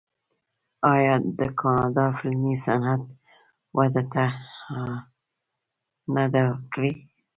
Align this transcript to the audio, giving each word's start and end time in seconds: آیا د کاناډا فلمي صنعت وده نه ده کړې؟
آیا 0.93 1.15
د 1.39 1.41
کاناډا 1.59 2.05
فلمي 2.17 2.55
صنعت 2.65 3.01
وده 3.77 4.03
نه 6.15 6.25
ده 6.33 6.43
کړې؟ 6.73 6.91